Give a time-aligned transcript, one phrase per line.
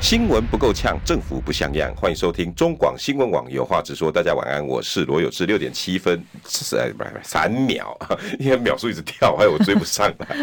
[0.00, 1.94] 新闻不够呛，政府不像样。
[1.94, 4.10] 欢迎收听中广新闻网有话直说。
[4.10, 5.44] 大家晚安，我是罗有志。
[5.44, 7.96] 六点七分，三三秒，
[8.38, 10.36] 因为秒数一直跳，还有我追不上来。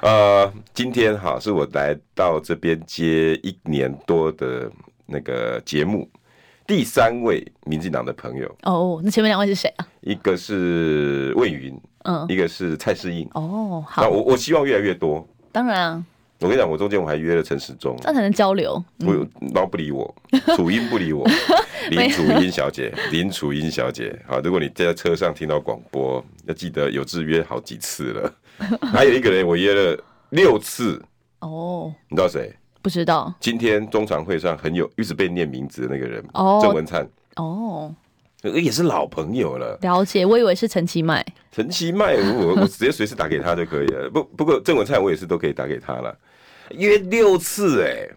[0.00, 4.70] 呃，今天哈是我来到这边接一年多的
[5.06, 6.08] 那个节目，
[6.64, 8.56] 第三位民进党的朋友。
[8.62, 9.86] 哦，那前面两位是谁啊？
[10.00, 13.28] 一个是魏云，嗯，一个是蔡适应。
[13.34, 14.02] 哦，好。
[14.02, 15.26] 那我我希望越来越多。
[15.50, 16.04] 当然啊。
[16.42, 18.82] 我跟你讲，我中间我还约了陈时中，这样才能交流。
[18.98, 19.12] 不，
[19.54, 20.14] 然后不理我，
[20.56, 21.26] 楚英不理我，
[21.90, 24.18] 林楚英小姐，林楚英小姐。
[24.26, 28.34] 好，如果你在车上听到广播，要记得有制约好几次了。
[28.92, 31.00] 还有一个人，我约了六次。
[31.40, 32.52] 哦，你知道谁？
[32.80, 33.32] 不知道。
[33.38, 37.08] 今天中常会上很有一直被念名字的那个人，哦，郑文灿。
[37.36, 37.94] 哦，
[38.42, 39.78] 也是老朋友了。
[39.82, 41.24] 了解，我以为是陈其迈。
[41.52, 44.10] 陈其迈，我我直接随时打给他就可以了。
[44.10, 46.16] 不，不过郑文灿我也是都可以打给他了。
[46.72, 48.10] 约六次哎、欸，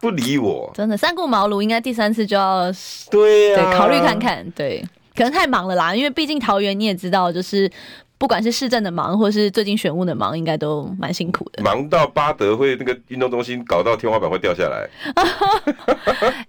[0.00, 2.72] 不理我，真的三顾茅庐，应该第三次就要
[3.10, 7.70] 对啊，对，考虑看看，对，可能太忙了啦，因为毕竟桃园你也知道，就是。
[8.16, 11.62] 不管是市政的忙，或是最近选务的忙，应该都蛮辛苦的。
[11.62, 14.88] 忙到巴德会那个运动中心搞到天花板会掉下来。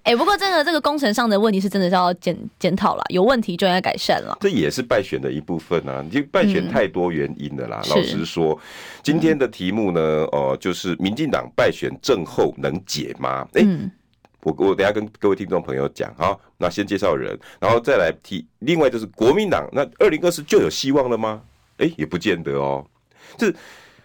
[0.04, 4.38] 哎、欸，不过真的这个工程上的问题是真的是要检检讨了，有问题就应该改善了。
[4.40, 7.82] 这也是败选的一部分啊，就败选太多原因的啦。
[7.84, 8.58] 嗯、老实说，
[9.04, 10.00] 今天的题目呢，
[10.32, 13.46] 哦、呃，就是民进党败选症候能解吗？
[13.54, 13.92] 哎、欸，嗯、
[14.44, 18.46] 我我等下跟各位听众朋友讲哈，那先介绍人，然后再来提。
[18.60, 21.42] 另外就是国民党，那二零二四就有希望了吗？
[21.78, 22.86] 哎，也不见得哦。
[23.38, 23.54] 这，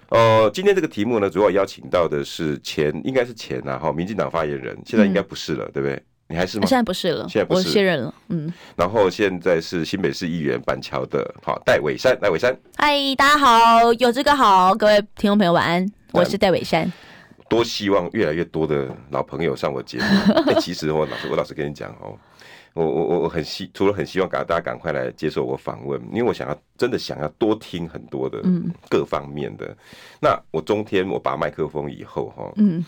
[0.09, 6.03] 呃，今天这个题目呢，主要邀请到的是前，应该是前啊，哈，民进党发言人，现在应该不是了，嗯、对不对？
[6.28, 6.67] 你还是吗？
[6.67, 8.15] 现在不是了，现在不是，我卸任了。
[8.28, 8.53] 嗯。
[8.77, 12.56] 然后现在是新北市议员板桥的，好，戴伟山，戴伟山。
[12.77, 16.93] 嗨，大家好，有这个好，各位听众朋友晚安，我是戴伟山。
[17.49, 20.33] 多希望越来越多的老朋友上我节目。
[20.47, 22.17] 哎，其实我老师，我老实跟你讲哦。
[22.75, 28.41] 我我我我很希，除了很希望赶大家赶快来接受我访问，因为我想要真的想要多听很多的
[28.88, 29.66] 各方面的。
[29.66, 29.76] 嗯、
[30.20, 32.84] 那我中天我拔麦克风以后哈，嗯，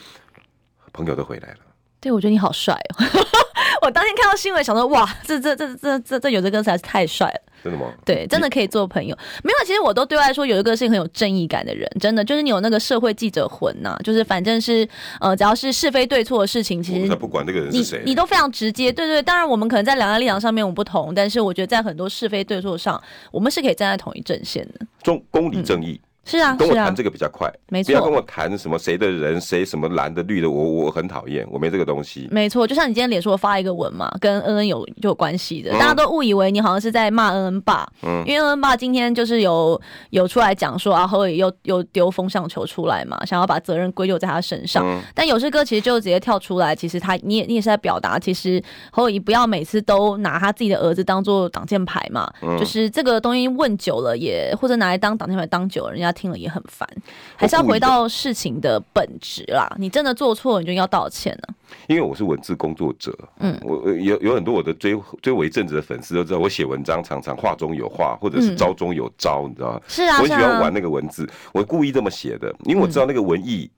[0.92, 1.58] 朋友都回来了。
[2.00, 3.04] 对，我觉得你好帅哦。
[3.82, 7.51] 我当天看到新闻，想说哇，这这这这这这有这歌实在是太帅了。
[7.62, 7.92] 真的吗？
[8.04, 9.16] 对，真的可以做朋友。
[9.44, 14.88] 没有，其实我都对外来说有一个是很有正义感的人，真的就是你有那个社会记者魂呐、啊，就是反正是
[15.20, 18.92] 呃，只要是是非对错的事情，其实不管那个人是谁，你你都非常直接。
[18.92, 23.00] 对对，当然我们可能在两岸立场上面我们不同，但是我觉得在很多是非对错上，
[23.30, 24.86] 我们是可以站在同一阵线的。
[25.02, 26.00] 中公理正义。
[26.02, 27.88] 嗯是啊，跟我谈这个比较快，没错。
[27.88, 32.28] 不要跟我谈什么谁的人谁什么蓝的绿的，我我很讨厌，我没这个东西。
[32.30, 39.80] 没错，就像你今天脸书发一个文嘛，跟恩恩有就有关系的，大家都误以为你好像是在骂恩恩爸，嗯，因为恩恩爸今天就是有
[40.10, 44.86] 有出来讲说啊，侯友宜又又丢风向球出来嘛，想要把责任归咎在他身上。
[44.86, 48.62] 嗯、但有志哥其实就直接跳出来，其实他你也你也是在表达，其实
[48.92, 56.88] 侯友宜不要每次都拿他自己的儿子当做挡箭牌嘛，嗯、就是这个东西问久了也或者拿来当挡箭牌当久了，人家听了也很烦。
[57.36, 59.74] 还是要回到事情的本质啦。
[59.78, 61.54] 你真的做错，你就要道歉呢。
[61.88, 69.80] 因为我是文字工作者，嗯，我有有很多我的追追我一阵子的粉丝都知道，我写文章常常话中有话，或者是招中有招，你知道吗？
[69.88, 73.70] 是啊，我很喜欢玩那个文字，我故意这么写的，因为我知道那个文艺。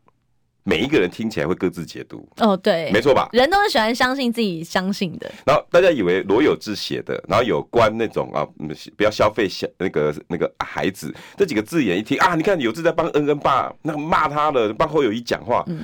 [0.64, 3.28] 每一个人听起来会各自解读哦，对，没错吧？
[3.32, 5.30] 人都是喜欢相信自己相信的。
[5.46, 8.46] 然后大家以为罗有志写的，然后有关那种啊，
[8.96, 15.62] 不要消费小那个那个孩子这几个字眼一听啊，你看有志在帮恩恩爸那个骂他了，帮侯友谊讲话。
[15.66, 15.82] 嗯，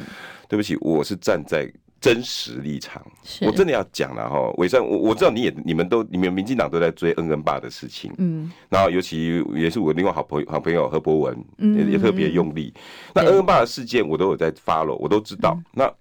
[0.49, 1.71] 对不起，我是站在。
[2.01, 12.73] 真实立场，是我真的要讲了哈，伟山，我我知道你也你们都你们民进党都在追恩恩爸的事情，嗯，然后尤其也是我另外好朋友好朋友何博文，嗯，也也特别用力。
[12.75, 12.81] 嗯、
[13.17, 15.55] 那恩恩爸的事件我都有在 follow，我都知道。
[15.57, 15.95] 嗯、那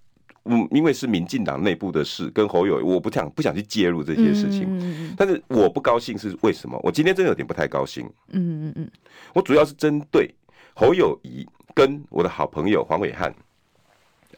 [0.44, 4.66] 嗯，因为是民进党内部的事，跟侯友，我不想不想去介入这些事情。
[4.70, 6.80] 嗯、但是我不高兴是为什么？
[6.82, 8.06] 我今天真的有点不太高兴。
[8.30, 8.90] 嗯嗯嗯，
[9.34, 10.34] 我主要是针对
[10.74, 13.30] 侯友宜跟我的好朋友黄暐瀚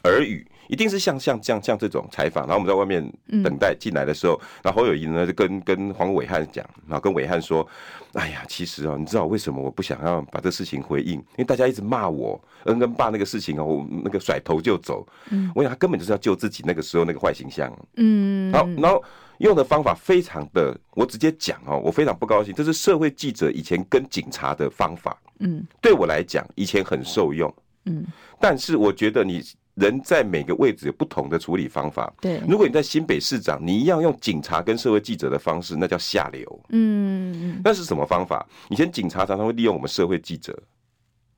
[0.03, 0.47] 耳语。
[0.69, 3.03] 一定是像像像像这种采访，然后我们在外面
[3.43, 7.67] 等待进来的时候，然后侯友宜呢就跟跟黄伟汉讲，然后跟伟汉说
[8.15, 11.15] ：“哎呀，其实啊，你知道为什么我不想要把这事情回应？
[11.15, 15.05] 因为大家一直骂我恩跟爸那个事情啊，我那个甩头就走。
[15.29, 17.71] 嗯，我想他根本就是要救自己那个时候那个坏形象。
[17.97, 19.03] 嗯，然后然后
[19.39, 25.15] 用的方法非常的，我直接讲哦，我非常不高兴，这是社会记者以前跟警察的方法。
[25.39, 27.53] 嗯，对我来讲，以前很受用。
[27.85, 28.05] 嗯，
[28.39, 29.43] 但是我觉得你
[29.75, 32.13] 人在每个位置有不同的处理方法。
[32.21, 36.63] 对，如果你在新北市长，你一样用警察跟社会记者的方式，那叫下流。
[36.69, 38.47] 嗯，那是什么方法？
[38.69, 40.57] 以前警察常常会利用我们社会记者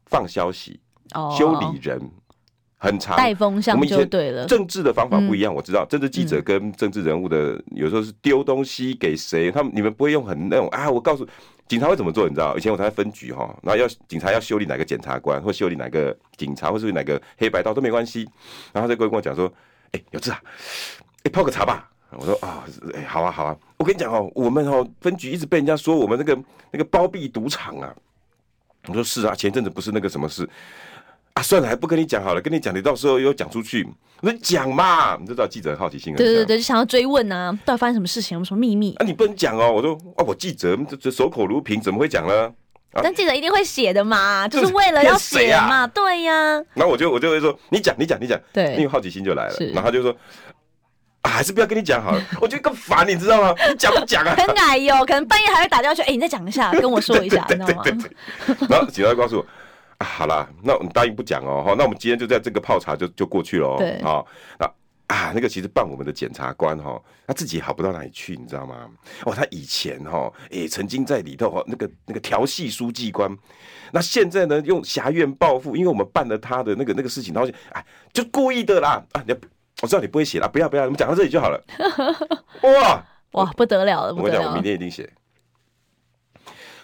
[0.06, 0.80] 放消息、
[1.38, 2.00] 修理人。
[2.78, 4.46] 很长，带风向就对了。
[4.46, 5.86] 政治的方法不一样，我知道。
[5.86, 10.92] 政治记者跟政治人物的有时候是丢东西给谁，他们你们不会用很那种啊。
[10.92, 11.26] 我告诉
[11.67, 12.56] 警察会怎么做，你知道？
[12.56, 18.27] 以前我在分局哈，然后要警察要修理哪个检察官，或修理哪个警察，或是哪个黑白道都没关系。
[18.71, 19.51] 然后他就会跟我讲说
[19.91, 20.39] ：“哎，有志啊，
[21.23, 22.63] 哎泡个茶吧。”我说：“啊，
[22.94, 26.39] 哎，好啊，好啊。”我跟你讲哦，我们哦分局一直被人家说我们那个
[26.71, 27.94] 那个包庇赌场啊。
[28.88, 30.47] 我说：“是啊，前阵子不是那个什么事。”
[31.36, 32.42] 啊，算了，还不跟你讲好了。
[32.42, 33.86] 跟你讲，你到时候又讲出去，
[34.22, 36.16] 那讲嘛，你就知道记者好奇心。
[36.16, 38.96] 对对对，就想要追问啊，到底发生什么事情，有什么秘密？
[38.96, 39.70] 啊，你不能讲哦。
[39.70, 42.50] 我说啊，我记者这这守口如瓶，怎么会讲呢？
[42.94, 46.64] 啊、但记者一定会写的嘛， 就是为了要写嘛，啊、对呀、啊。
[46.74, 49.56] 然后我就我就会说，你讲，你讲，你讲，对，因为好奇心就来了。
[49.74, 50.16] 然后他就说，
[51.24, 53.54] 啊，还是不要跟你讲好了，我觉得更烦，你知道吗？
[53.70, 54.34] 你讲不讲啊？
[54.38, 57.84] 很矮哟，可能半夜还会打电话去，哎、欸，你再讲一下，跟我说一下， 你知道吗？
[58.70, 59.46] 然后警察告诉我。
[59.97, 64.27] 啊，好啦，那我们答应不讲哦，哈，那我们今天就在这个泡茶就就过去了，对，好，
[64.59, 64.65] 那
[65.07, 68.89] 啊，那个其实办我们的检察官哈，他自己好不到哪里去，你知道吗？
[69.24, 73.30] 哦，他以前哈，也曾经在里头哈，那个那个调戏书记官，
[73.92, 79.33] 那现在呢，用侠怨报复，因为我们办了他的那个那个事情，然后就哎，就故意的啦，啊，你
[79.81, 81.63] 我知道你不会写啦，不要不要，我们讲到这里就好了，
[82.63, 85.09] 哇哇，不得了了，我跟你讲，我明天一定写。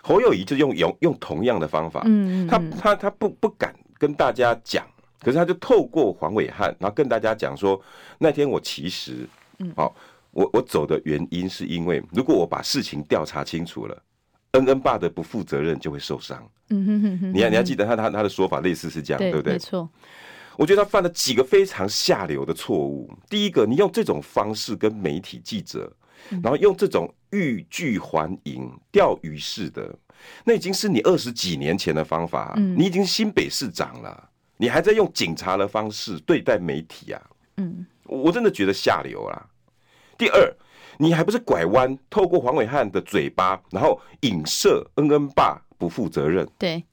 [0.03, 4.83] 侯友谊就用用用同样的方法，嗯，他他他不不敢跟大家讲，
[5.19, 7.79] 可是他就透过黄伟汉，然后跟大家讲说，
[8.17, 9.95] 那天我其实，嗯，好，
[10.31, 13.95] 我我走的原因是因为，如果我把事情调查清楚了，
[14.53, 19.53] 恩恩爸的不负责任就会受伤，嗯哼哼哼，你还你还记得他他他的说法类似是这样，对不对？
[19.53, 19.87] 没错，
[20.57, 23.07] 我觉得他犯了几个非常下流的错误。
[23.29, 25.91] 第一个，你用这种方式跟媒体记者。
[26.29, 29.93] 然后用这种欲拒还迎、钓鱼式的，
[30.43, 32.53] 那已经是你二十几年前的方法。
[32.57, 37.21] 你已经新北市长了，你还在用警察的方式对待媒体啊？
[37.57, 39.45] 嗯，我真的觉得下流啊。
[40.17, 40.53] 第二，
[40.97, 46.47] 你还不是拐弯，透过黄伟汉的嘴巴，然后影射恩恩爸不负责任。
[46.57, 46.83] 对，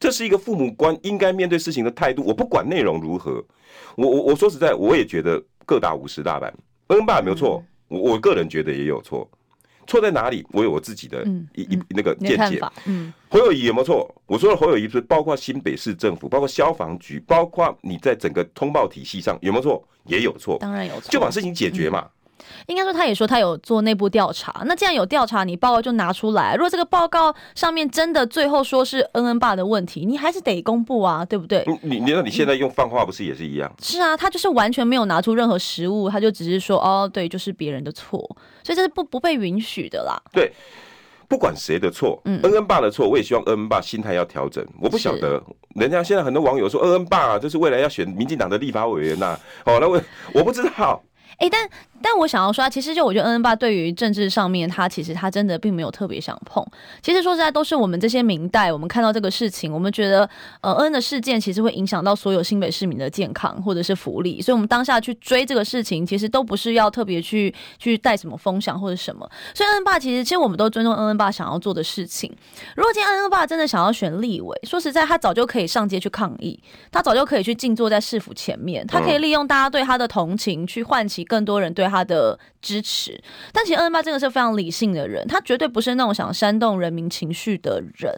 [0.00, 2.24] 这是一个父母官应该面对事情的态度。
[2.24, 3.44] 我不管内容如何，
[3.96, 6.52] 我我我说实在，我也觉得各打五十大板，
[6.88, 7.62] 恩恩爸也没有错。
[7.92, 9.28] 我我个人觉得也有错，
[9.86, 10.46] 错在哪里？
[10.52, 11.22] 我有我自己的
[11.54, 12.60] 一一那个见解。
[12.86, 14.12] 嗯，侯友谊有没有错？
[14.26, 19.86] 我说的侯友谊是包括新北市政府，包括消防局，包括你在整个通报体系上有没有错？
[20.06, 22.08] 也有错，当然有错，就把事情解决嘛。
[22.66, 24.62] 应该说，他也说他有做内部调查。
[24.66, 26.54] 那既然有调查，你报告就拿出来。
[26.54, 31.64] 如果这个报告上面真的最后说是恩恩爸的问题，你还是得公布啊，对不对？
[31.82, 33.72] 你你那你现在用放话不是也是一样？
[33.80, 38.18] 是啊，他就是完全没有拿出任何实物，他就只是说哦，对，就是别人的错，
[38.62, 40.20] 所以这是不不被允许的啦。
[40.32, 40.52] 对，
[41.28, 44.66] 不管谁的错，嗯，恩恩爸的错，我也希望恩恩爸心态要调整。
[44.80, 45.42] 我不晓得，
[45.74, 50.00] 人家现在很多网友说恩恩爸就是未来要选民进党的立法委员呐、啊，哦，那我
[50.34, 51.02] 我不知道。
[51.38, 51.68] 哎、欸，但
[52.02, 56.64] 但我想要说，其实就我觉得恩恩爸对于政治上面，他其实他真的并没有特别想碰。
[57.00, 60.28] 其实说实在，都是我们这些明代，我们看到这个事情，我们觉得
[60.60, 69.28] 呃恩恩的事件其实会影响到所有新北市民的健康或者是福利，所以我们当下去追这个事情，其实都不是要特别去去带什么风向或者什么。
[69.54, 72.30] 所以恩恩爸其实其实我们都尊重恩恩爸想要做的事情。
[72.76, 81.22] 如果今天恩恩爸真的想要选立委，说实在，他早就可以上街去抗议，他早就可以去静坐在市府前面，他可以利用大家对他的同情去唤起。
[81.24, 83.20] 更多人对他的支持，
[83.52, 88.10] 但其实恩恩爸真的是非常理性的人，他绝对不是那种想煽动人民情绪的人，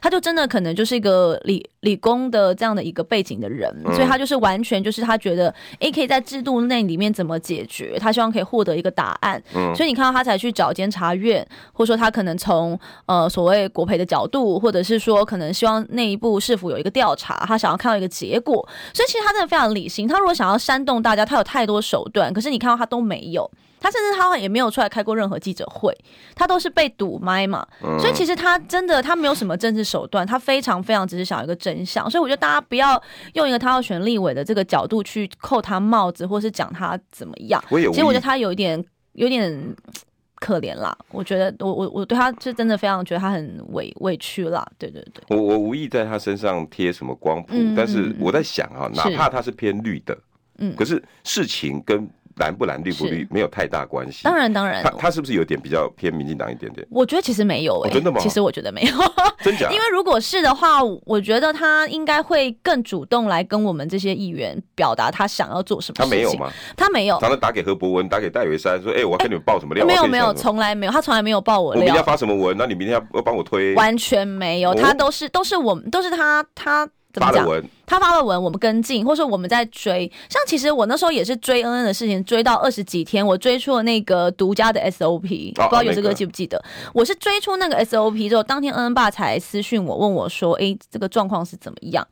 [0.00, 9.40] 他就真的可能就是一个理理工的这样的一个背景的人，所以他就是完全就是他觉得，诶，可以在制度内里面怎么解决，他希望可以获得一个答案，
[9.76, 22.62] 所以你看到他才去找监察院，或者说他可能从呃所谓国培的角度，或者是说可能希望内一部是否有一个调查，他想要看到一个结果，所以其实他真的非常理性，他如果想要煽动大家，他有太多手段，可是你。
[22.62, 23.50] 看到他都没有，
[23.82, 25.92] 他甚至他也没有出来开过任何记者会，
[26.36, 27.66] 他都是被堵麦嘛，
[27.98, 33.02] 所以其实他真的他没有什么政治手段，他非常非常只是想要一个真相，所以我觉得大家不要
[33.34, 37.60] 用一个他要选立委的这个角度去扣他帽子，或是讲他怎么样。
[37.68, 38.82] 其实我觉得他有一点
[39.14, 39.74] 有点
[40.42, 45.22] 可怜啦，我觉得我我我对他是真的非常觉得他很委委屈啦，对对对。
[45.28, 50.18] 我我无意在他身上贴什么光谱，但是我在想啊，哪怕他是偏绿的。
[50.58, 54.24] 嗯，可是事情跟蓝不蓝绿不绿没有太大关系。
[54.24, 56.86] 当然当然，他他是不是有点比较偏民进党一点点？
[56.90, 58.18] 我觉得其实没有诶、欸哦，真的吗？
[58.20, 58.92] 其实我觉得没有，
[59.42, 59.68] 真假？
[59.72, 66.10] 因为如果是的话，我觉得他应该会更主动来跟我们这些议员表达他想要做什么事情。
[66.10, 66.52] 他没有吗？
[66.76, 67.18] 他没有。
[67.20, 71.80] 常常打给何伯文，打给戴维山，说：“哎、欸，我要跟你们报什么料？”没有没有，从来没有，他从来没有报我料。
[71.80, 72.56] 我明天要发什么文？
[72.56, 73.74] 那你明天要要帮我推？
[73.74, 76.88] 完全没有，他都是、哦、都是我们都是他他。
[77.12, 77.46] 怎么讲？
[77.84, 80.10] 他发了文，我们跟进，或者说我们在追。
[80.30, 86.90] 像其实我那时候也是追恩恩的事情，追到二十几天，我追出了那个独家的 SOP，、哦、不知道有这个记不记得、那个？
[86.94, 92.06] 我是追出那个 SOP 之后，当天恩恩爸才私讯我，问我说：“哎，这个状况是怎么样？”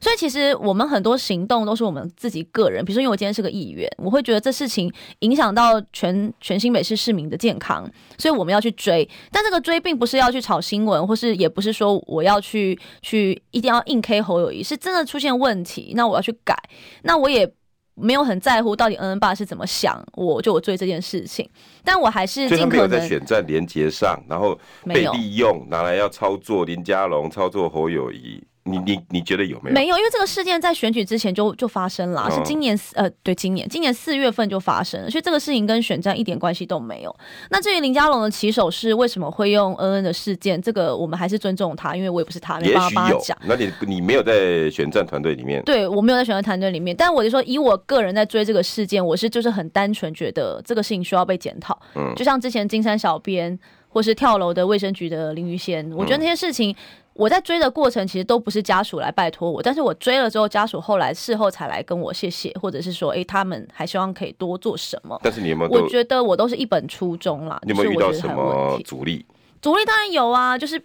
[0.00, 7.86] 所以其实我们很多行动都是我们自己个人，比如说因为我今天是个议员，我会觉得这事情影响到全全新北市市民的健康，
[8.16, 9.06] 所以我们要去追。
[9.30, 16.56] 但这个追并不是要去炒新闻，或是也不是说我要去去一定要硬 K 侯是真的出现问题，那我要去改。
[17.02, 17.50] 那我也
[17.94, 21.48] 没有很在乎到底恩恩爸是怎么想，我就我追这件事情。
[21.84, 28.42] 但我还是尽可能，所以他没有在选战连接上，然后被利用拿来要操作林佳龙，操作侯友宜。
[28.66, 29.74] 你你你觉得有没有？
[29.74, 37.16] 没有，因为这个事件在选举之前就就发生了，是今年四呃对，今年今年四月份就发生了，所以这个事情跟选战一点关系都没有。
[37.50, 43.38] 那至于林佳龙的起手是为什么会用恩恩的事件，这个我们还是尊重他，因为我也不是他，没办法帮他讲。
[43.44, 45.62] 那你你没有在选战团队里面？
[45.64, 51.78] 对，我没有在选战团队里面，但我就说以我个人在追这个事件，我是就是很单纯觉得这个事情需要被检讨。
[51.94, 53.58] 嗯，就像之前金山小编
[53.88, 56.74] 或是跳楼的卫生局的林于仙，我觉得那些事情。
[57.16, 65.18] 我在追的过程其实都不是家属来拜托我，但是我追了之后，家属后来事后才来跟我谢谢，或者是说，哎、欸，他们还希望可以多做什么。
[65.22, 65.70] 但是你有没有？
[65.70, 67.58] 我觉得我都是一本初衷啦。
[67.62, 69.24] 你有没有遇到什么阻力？
[69.62, 70.80] 阻力当然有啊，就是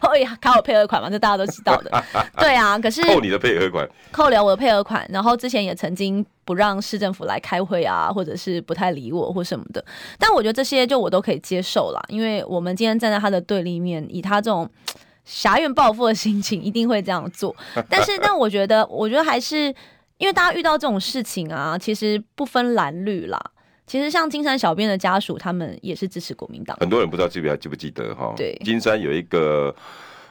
[0.00, 2.04] 哎 呀，卡我配额款嘛，这大家都知道的。
[2.38, 9.82] 对啊，可是 扣你的配额款，扣了我的配额款，然后之前也曾经不让市政府来开会啊，或者是不太理我或什么的。
[10.18, 14.68] 但我觉得这些就我都可以接受啦，因为我们今天站在他的对立面，以他这种。
[15.30, 17.54] 挟怨报复的心情一定会这样做，
[17.90, 19.66] 但是，但我觉得，我觉得还是
[20.16, 23.38] 因为大家遇到这种事情啊，其实不分蓝绿啦。
[23.86, 26.76] 其实像金山小编的家属，他们也是支持国民党。
[26.80, 28.32] 很多人不知道记不记记不记得哈？
[28.36, 29.74] 对，金山有一个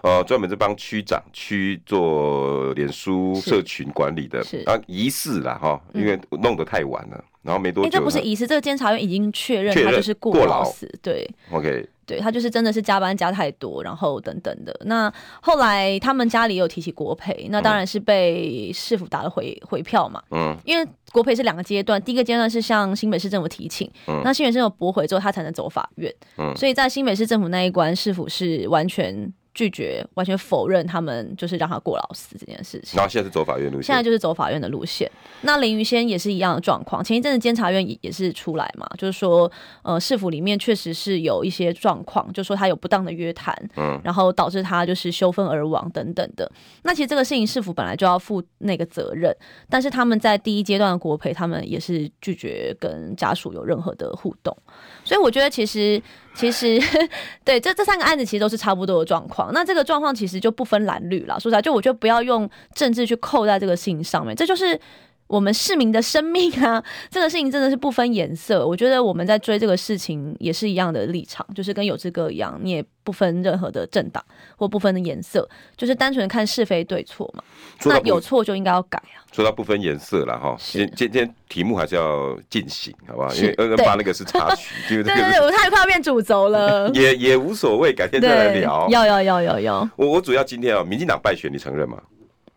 [0.01, 11.87] 呃，专门是帮区长区做脸书社群管理的，是啊，疑似啦哈，因为弄得太晚了，嗯、然后没多久，这不是疑似，这个监察院已经确认他就是过劳死，对，OK。
[12.07, 14.73] 对，他就是真的是加班加太多，然后等等的。
[14.85, 20.23] 那后来他们家里有提起国赔，那当然是被市府打了回回票嘛。
[20.31, 26.11] 嗯，因为国赔是两个阶段，第一个阶段是向新北市政府提请，嗯，那新北市政府驳回之后，他才能走法院。
[26.37, 29.31] 嗯，所以在新北市政府那一关，市府是完全。
[29.57, 32.95] 拒绝完全否认他们就是让他过劳死这件事情。
[32.95, 35.11] 然后现在是走法院路线，现在就是走法院的路线。
[35.41, 37.03] 那林于先也是一样的状况。
[37.03, 46.47] 前一阵子监察院也也是出来嘛，就是说，呃，市府里面确实是有一些状况，就说他有不当的约谈，嗯，然后导致他就是羞愤而亡等等的。
[46.83, 49.35] 那其实这个事情市府本来就要负那个责任，
[49.71, 54.55] 但是他们在第一阶段的国赔，他们也是拒绝跟家属有任何的互动。
[55.03, 55.99] 所以我觉得其实。
[56.37, 56.79] 其实，
[57.43, 59.51] 对，这这三个案子其实都是差不多的状况。
[59.51, 61.39] 那这个状况其实就不分蓝绿了。
[61.39, 64.79] 说实在，就我觉得不要用政治去扣在这个事情上面，这就是。
[65.27, 68.65] 我们市民的生命啊， 这个事情真的是不分颜色。
[68.65, 74.23] 我觉得我们在追这个事情也是一样的立场，就是跟有志哥一样，你也不分任何的政党
[74.55, 77.43] 或不分的颜色，就是单纯看是非对错嘛。
[77.83, 79.19] 那有错就应该要改啊。
[79.33, 83.33] 说到不分颜色了哈，今今天题目还是要进行，好不好？
[83.35, 86.89] 因为恩恩爸那个是插曲， 对对对，我太快要变主轴了。
[86.95, 88.87] 也也无所谓，改天再来聊。
[88.89, 89.89] 要要要要要。
[89.97, 92.01] 我我主要今天啊，民进党败选，你承认吗？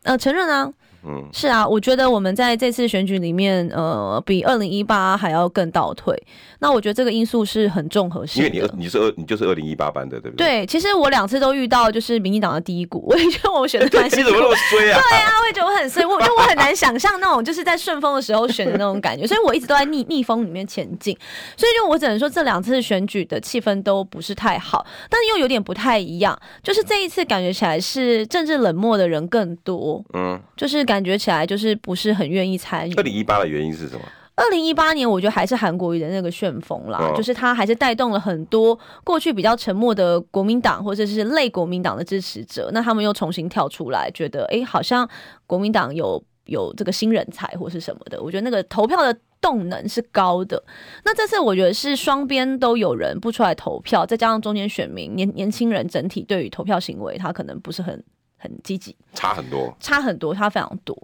[0.04, 0.72] 呃，承认啊。
[1.04, 6.14] 嗯，是啊，我觉得我们在这次选举里面，呃，比二零一八还要更倒退。
[6.58, 8.48] 那我觉得这个因素是很综合性的。
[8.50, 10.46] 因为你你是二，你就是二零一八班的，对不对？
[10.46, 14.30] 对，其实我两次都遇到就是民进党的低谷，我也觉得我选的蛮辛苦。
[14.30, 15.00] 你怎么那么衰啊？
[15.08, 21.16] 对啊，我也觉得我很衰，我因为我很难想象那种就是在顺风的时候选的那种感觉，所以我一直都在逆逆风里面前进。
[21.56, 26.38] 所以就我只能说，这两次选举的气氛都不是太好，但是又有点不太一样。
[26.62, 31.70] 就是这一次感觉起来是政治冷漠的人更多，嗯，就是感觉起来就是。
[31.82, 32.94] 不是很愿意参与。
[32.94, 34.02] 二零一八的原因是什么？
[34.34, 45.08] 二零一八年，我觉得还是韩国瑜的那个旋风啦，就是他还是带动了很多过去比较沉默的国民党或者是类国民党的支持者，那他们又重新跳出来，觉得哎、欸，好像
[45.46, 48.22] 国民党有有这个新人才或是什么的。
[48.22, 50.62] 我觉得那个投票的动能是高的。
[51.04, 58.04] 那这次我觉得是双边都有人不出来投票，再加上中间选民年年轻人整体对于投票行为，他可能不是很。
[58.40, 60.96] 很积极，差很多，差很多，差非常多。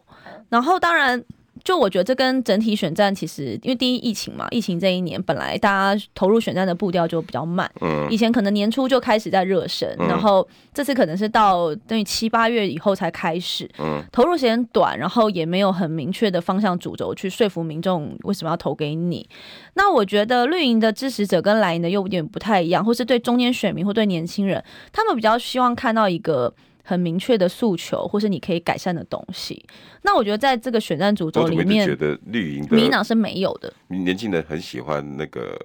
[0.49, 1.23] 然后当然
[1.65, 19.29] 就我觉得这跟整体选战其实，因为第一疫情嘛，疫情这一年本来大家投入选战的步调就比较慢，嗯，以前可能年初就开始在热身，嗯、然后这次可能是到等于七八月以后才开始，嗯，投入时间短，然后也没有很明确的方向主轴去说服民众为什么要投给你。
[19.75, 24.63] 那我觉得绿营的支持者跟蓝营的又有点不太一样，或是对中间选民或对年轻人，
[24.93, 26.55] 他们比较希望看到一个。
[26.89, 29.67] 很明确的诉求，或是你可以改善的东西。
[30.03, 33.73] 那我觉得在这个选战主轴里面，觉得绿营、民进党是没有的。
[33.89, 35.59] 年轻人很喜欢那个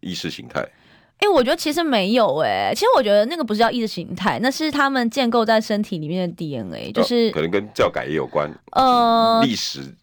[0.00, 0.60] 意识形态。
[1.18, 8.50] 哎、欸，我觉得其实没有哎、欸，其实我觉得那个不是叫意识形态，那是他们建构在身体里面的 DNA，就是、哦、可能跟教改也有关。
[8.72, 9.94] 呃，历史。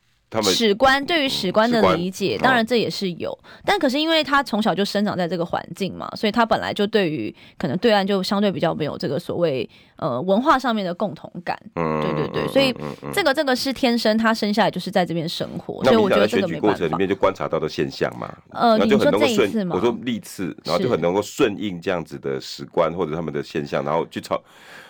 [0.43, 12.73] 史官对于史官的理解，当然这也是有，但可是因为他从小就生长在这个环境嘛，所以他本来就对于可能对岸就相对比较没有这个所谓呃文化上面的共同感，对对对，所以
[13.11, 16.67] 这个这个是天生他生下来就是在这边生活，所以我觉得这个没办法。
[16.69, 24.41] 过程里面就观察到的现象嘛，呃，你说这一次嘛，我说历次，然后就很能够顺应这样子的史官或者他们的现象，然后去操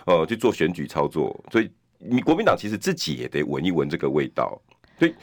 [0.06, 4.60] 呃去做选举操作，所以你国民党其实自己也得闻一闻这个味道，
[5.02, 5.16] 所以。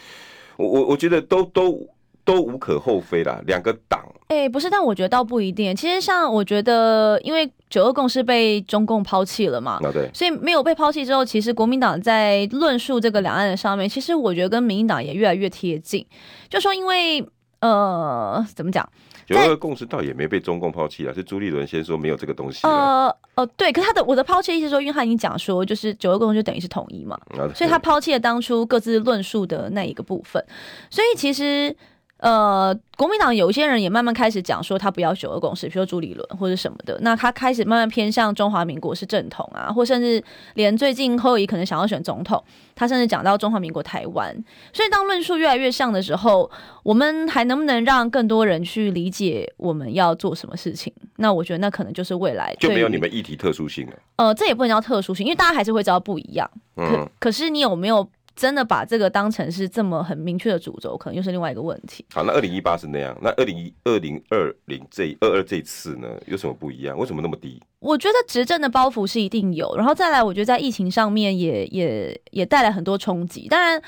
[0.59, 1.89] 我我我觉得都都
[2.25, 4.05] 都无可厚非啦，两个党。
[4.27, 5.73] 哎、欸，不是，但我觉得倒不一定。
[5.77, 16.05] 其实像我觉得，因为九二共识被中共抛弃了嘛，对，所以没有被抛弃之后，其实国民党在论述这个两岸的上面，其实我觉得跟民进党也越来越贴近。
[16.49, 17.25] 就说因为
[17.61, 18.85] 呃，怎么讲？
[19.29, 22.67] 九二共识倒也没被中共抛弃了，是朱立伦先说没有这个东西。
[22.67, 27.19] 呃呃，对，可是他的我的抛弃意思说，因为他已经讲说，就是九二共识就等于是统一嘛，
[27.55, 30.45] 所以他抛弃了当初各自论述的那一个部分，
[30.91, 31.77] 所以其实。
[32.19, 36.99] 呃，国民党有一些人也慢慢开始讲说，他不要九二共识，比如说朱立伦或者什么的。
[37.03, 40.23] 那他开始慢慢偏向中华民国是正统啊，或甚至
[40.55, 42.43] 连最近侯友宜可能想要选总统，
[42.75, 44.35] 他甚至讲到中华民国台湾。
[44.73, 46.51] 所以当论述越来越像的时候，
[46.83, 50.93] 我们还能不能让更多人去理解我们要做什么事情？
[51.19, 53.93] 那我觉得那可能就是未来就没有你们议题特殊性了。
[54.17, 56.51] 呃，这也不能叫特殊性，因为大家还是会知道不一样。
[56.75, 58.09] 可、嗯、可是你有没有？
[58.39, 62.07] 真的把这个当成是这么很明确的主轴，可能又是另外一个问题。
[62.15, 66.97] 好，那二零一八是那样，那二零一二零二零这二二这次呢，有什么不一样？
[66.97, 67.61] 为什么那么低？
[67.81, 73.83] 我觉得执政的包袱是一定有，然后再来，我觉得在疫情上面也也也带来很多冲击，当然。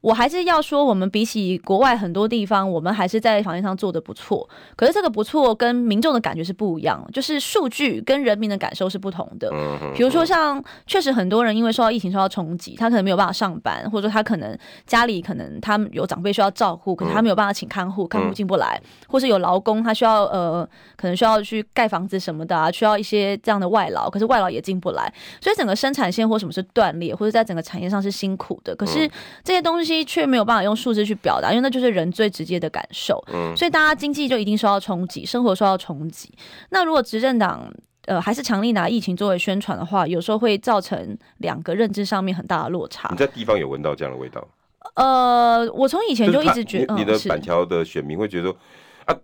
[0.00, 4.48] 我还是要说，我们比起国外很多地方，我们还是在防疫上做的不错。
[4.76, 9.50] 可是这个不错跟民众的感觉是不一样，就是数据跟人民的感受是不同的。
[9.96, 14.56] 比如说，像确实很多人因为受到疫情受到冲击，他可能没有办法上班，或者说他可能
[14.86, 20.64] 家里可能他有长辈需要照顾，可是他没有办法请看护，看护进不来，或是有劳工他需要呃
[20.96, 28.76] 可能需要去盖房子什么的啊，需要一些这样的外劳，可是外劳也进不来，所以整个生产线或什么是断裂，或者在整个产业上是辛苦的。
[28.76, 29.10] 可是
[29.42, 29.87] 这些东西。
[30.04, 33.22] 却没有办法用数字去表达，因为那就是人最直接的感受。
[33.32, 36.32] 嗯，所以大家经济就一定受到冲击，生活受到冲击。
[36.70, 37.72] 那如果执政党
[38.06, 43.08] 呃还是强力拿疫情作为宣传的话，有时候会造成两个认知上面很大的落差。
[43.10, 44.46] 你在地方有闻到这样的味道？
[44.94, 48.56] 呃，我从以前就一直觉得，你的板桥的选民会觉得说
[49.04, 49.14] 啊，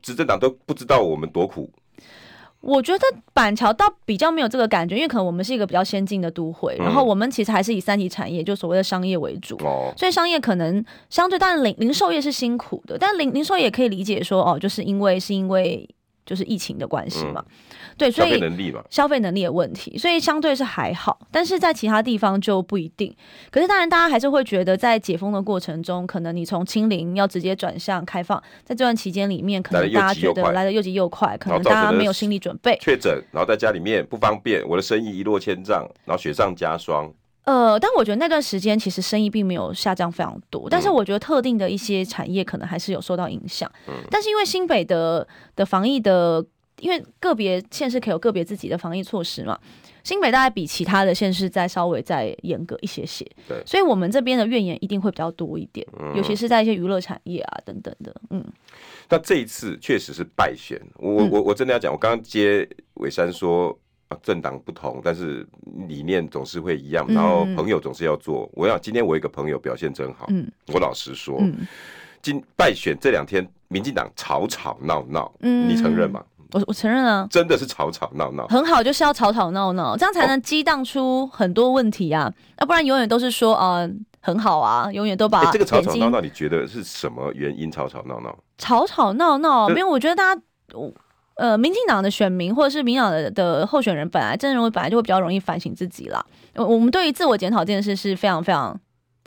[0.00, 1.70] 执政党都不知道我们多苦。
[2.60, 9.56] 我觉得板桥倒比较没有这个感觉，因为可能我们是一个比较先进的都会，然后我们其实还是以三级产业，就所谓的商业为主，
[9.96, 15.88] 所以商业可能相对，但零零售业是辛苦的，但零零售业可以理解说，哦，就是因为是因为。
[16.28, 17.42] 就是疫情的关系嘛，
[17.96, 23.16] 对，所以消费能力嘛，消费能力的问题，所以相对是还好，但是在其他地方就不一定。
[23.50, 37.10] 可是当然，大家还是会觉得，在解封的过程中，可能你从清零要直接转向开放，在这段期间里面，可能大家觉得来的又急又快，可能大家没有心理准备，确诊，然后在家里面不方便，我的生意一落千丈，然后雪上加霜。
[37.44, 43.70] 呃，但我觉得那段时间其实生意并没有下降非常多，但是我觉得特定的一些产业可能还是有受到影响。
[43.86, 46.44] 嗯，但是因为新北的的防疫的，
[46.80, 49.58] 因为个别县市可以有个别自己的防疫措施嘛，
[50.04, 53.26] 新北大概比其他的县市再稍微再严格一些些。
[53.48, 58.14] 对，所以我们这边的怨言一定会比较多一点，尤其是在一些娱乐产业啊等等的。
[58.28, 58.44] 嗯，
[59.08, 63.78] 那这一次确实是败选，我我我真的要讲，我刚刚接伟山说。
[64.22, 65.46] 政党不同，但是
[65.86, 68.44] 理念总是会一样，然后朋友总是要做。
[68.44, 71.66] 嗯、我要今天我一个朋友表现真好，嗯、我老实说，嗯、
[72.22, 76.24] 今败选这两天，民进党吵吵闹闹，嗯、你承认吗？
[76.52, 83.90] 我我承认啊，真的是吵吵闹闹，很好，就是要吵吵闹闹，这样才能激荡出很多问题啊，要、哦、不然永远都是说啊、呃、
[84.20, 88.34] 很好啊，永远都把、欸、这个吵吵闹闹，你觉得是什么原因吵吵闹闹？
[88.56, 90.42] 吵吵闹闹，因为我觉得大家。
[91.38, 96.24] 呃，民进党的选民或者是民进党的的候选人，本来真的认为本来就会比较容易反省自己啦。
[96.54, 98.76] 我们对于自我检讨这件事是非常非常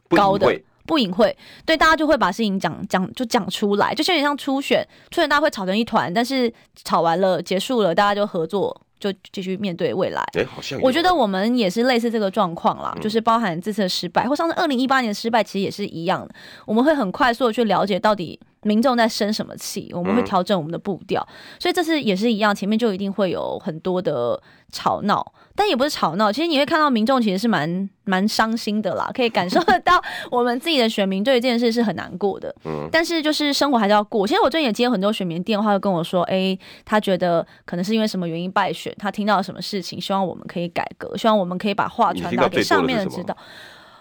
[0.10, 0.54] 高的，
[0.86, 1.34] 不隐晦，
[1.66, 8.82] 对大家就会把事情讲讲就讲出来，就有点像初选，初选大家会吵成一团，但是吵完了结束了，大家就合作。
[9.02, 10.22] 就继续面对未来。
[10.38, 16.34] 哎，好像我觉得我们也是类似这个状况啦，就是包含这次的失败，或上次二零一八年的失败，其实也是一样的。
[16.68, 21.28] 我们会很快速的去了解到底民众在生什么气，我们会调整我们的步调。
[21.60, 25.34] 所以这次也是一样，前面就一定会有很多的吵闹。
[25.56, 32.54] 但也不是吵闹，其实你会看到民众其实是蛮蛮伤心的啦，可以感受得到我们自己的选民对这件事是很难过的。
[32.66, 34.26] 嗯，但是就是生活还是要过。
[34.26, 43.36] 其实我最近也接很多选民电话，就跟我说，哎、欸，他觉得可能是因为什么原因败选，他听到了什么事情，希望我们可以改革，希望我们可以把话传达给上面的知道。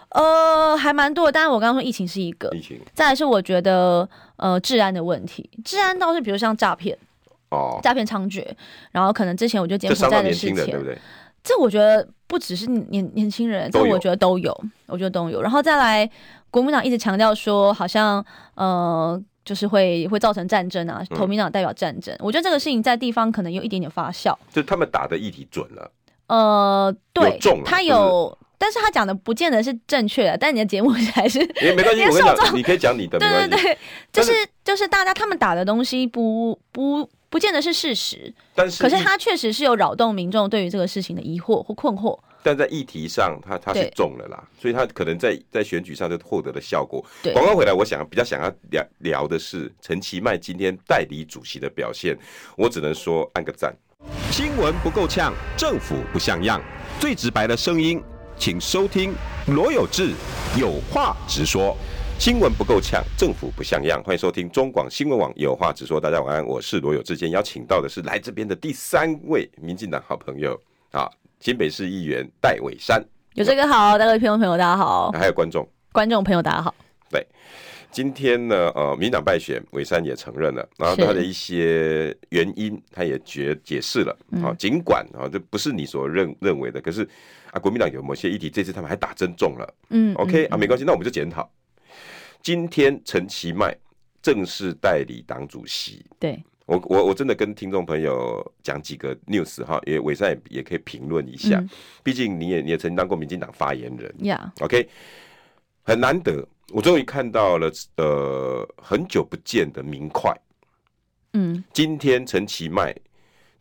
[0.09, 2.79] 呃，还蛮多的，当然我刚刚说疫情是一个，疫情。
[2.93, 6.97] 再来是我觉得呃治安的问题，治安倒是比如像诈骗。
[7.49, 8.45] 哦，诈骗猖獗，
[8.91, 10.97] 然后可能之前我就柬埔寨的事情，对不对？
[11.43, 15.41] 这我觉得不只是年年轻人，这我觉得都有，我觉得都有。
[15.41, 16.09] 然后再来，
[16.51, 18.23] 国民党一直强调说，好像
[18.53, 22.15] 呃，就是会会造成战争啊，投民党代表战争。
[22.19, 24.37] 我觉得这个事情在地方可能有一点点发酵。
[24.51, 25.91] 就他们打的议题准了。
[26.27, 30.37] 呃，对，他有，但是他讲的不见得是正确的。
[30.37, 33.77] 但你的节目 还是没关系， 我跟你讲，你可以讲你的， 对对对，
[34.13, 34.31] 就是
[34.63, 37.09] 就是大家他们打的东西不不。
[37.31, 42.19] 不见得是事实，但是可是他确实是有扰动民众对于这个事情的疑惑或困惑。
[42.43, 47.01] 但在议题上，他他是中了啦，所以他可能在在选举上就获得了效果。
[47.33, 52.17] 广告回来，我想比较想要聊聊的是陈其迈今天代理主席的表现，
[52.57, 53.73] 我只能说按个赞。
[54.29, 56.61] 新闻不够呛，政府不像样，
[56.99, 58.01] 最直白的声音，
[58.37, 59.13] 请收听
[59.47, 60.11] 罗有志
[60.59, 61.77] 有话直说。
[62.21, 63.99] 新闻不够呛，政府不像样。
[64.03, 65.99] 欢迎收听中广新闻网，有话直说。
[65.99, 67.17] 大家晚安，我是罗有志。
[67.17, 70.55] 今天邀请到的是来这边的第三位民进党好朋友
[70.91, 73.03] 啊，新北市议员戴伟山。
[73.33, 76.75] 有这个好，各位听众朋友大家好，还有观众观众朋友大家好。
[77.09, 77.25] 对，
[77.89, 84.15] 今天呢，呃，民进党败选，伟山也承认了，然后他的一些原因，他也解解释了。
[84.43, 87.01] 啊，尽管啊，这不是你所认认为的，可是
[87.51, 89.73] 啊，国民党有某些议题，这次他们还打针中了。
[89.89, 91.51] 嗯，OK 啊，没关系，那我们就检讨。
[92.41, 93.75] 今天陈其迈
[94.21, 96.43] 正式代理党主席，对。
[96.67, 101.61] 我我我真的跟听众朋友讲几个 news 哈，因为伟珊也也可以评论一下，
[102.01, 104.13] 毕、嗯、竟你也你也曾经当过民进党发言人。
[104.19, 104.87] 呀、yeah.，OK，
[105.81, 110.33] 很难得，我终于看到了呃很久不见的明快，
[111.33, 112.95] 嗯，今天陈其迈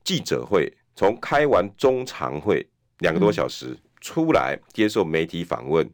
[0.04, 2.64] 记者会从开完中常会
[2.98, 5.90] 两个多小时、嗯、出来接受媒体访问，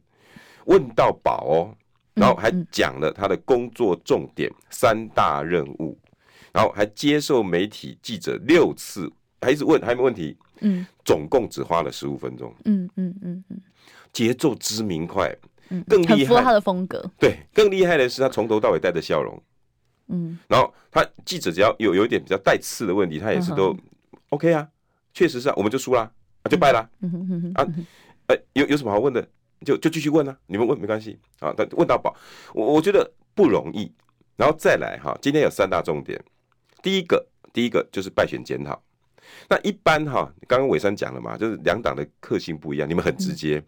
[0.65, 1.75] 问到饱哦。
[2.17, 5.97] 然后还讲了他的工作重点三大任务，
[6.51, 10.35] 然后还接受媒体记者六次，还一直问，还有没问题？
[10.61, 12.51] 嗯，总共只花了十五分钟。
[12.65, 13.61] 嗯嗯嗯嗯，
[14.11, 15.31] 节奏之明快，
[15.69, 17.07] 嗯，更厉害，符合他的风格。
[17.19, 19.39] 对，更厉害的是他从头到尾带着笑容。
[20.07, 23.77] 嗯，然后他记者只要有有一点比较带刺的问题，他也是都
[24.29, 24.67] OK 啊，
[25.13, 26.01] 确实是啊，我们就输了，
[26.41, 26.89] 啊，就败了。
[27.01, 27.67] 嗯哼哼哼，啊，
[28.27, 29.27] 哎，有有什么好问的？
[29.65, 32.15] 就就继续问啊，你们问没关系啊，但问到饱，
[32.53, 33.91] 我我觉得不容易。
[34.35, 36.23] 然后再来哈，今天有三大重点，
[36.83, 38.79] 第一个第一个就是败选检讨。
[39.49, 43.61] 那一般哈，刚刚伟山讲了嘛，就是两党的个性不一样，你们很直接。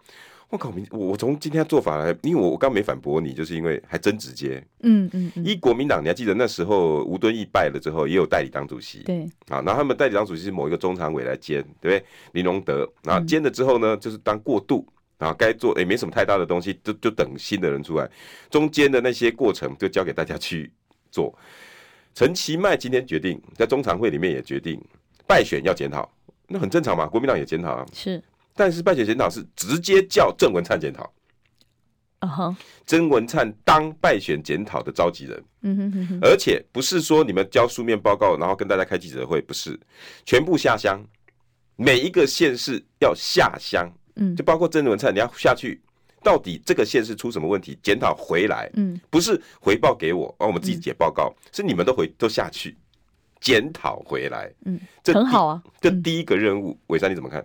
[0.50, 4.64] 我靠，我我从今天做法来，因为我我刚没反驳你，就是因为还真直接。
[4.82, 5.32] 嗯嗯。
[5.44, 9.04] 一国民党，你还记得那时候吴敦义败了之后，也有代理党主席。
[9.04, 9.24] 对。
[9.48, 12.06] 啊，然后他们代理党主席是某一个中常委来兼，对不对？
[12.34, 14.86] 林荣德，然后兼了之后呢，就是当过渡。
[15.20, 18.10] 啊，该做也没什么太大的东西，就就等新的人出来，
[18.50, 20.72] 中间的那些过程就交给大家去
[21.12, 21.38] 做。
[22.16, 24.82] 陈其迈今天决定在中常会里面也决定
[25.28, 26.10] 败选要检讨，
[26.48, 27.86] 那很正常嘛，国民党也检讨啊。
[27.94, 28.22] 是，
[28.56, 31.04] 但是败选检讨是直接叫郑文灿检讨。
[32.20, 35.44] 啊哈，郑文灿当败选检讨的召集人。
[35.62, 39.80] 嗯哼哼哼，而且不是说你们交书面报告，然后跟大家开记者会，不是，
[40.26, 41.02] 全部下乡，
[41.76, 43.90] 每一个县市要下乡。
[44.20, 45.82] 嗯，就包括郑文灿，你要下去，
[46.22, 52.78] 到底这个县是出什么问题，检讨回来，嗯，不是回报给我，帮我们自己写报告，嗯，是你们都回都下去
[53.40, 57.44] 检讨回来，嗯，这很好啊，这第一个任务，伟山你怎么看？